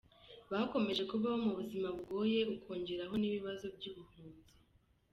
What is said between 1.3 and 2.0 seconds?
mu buzima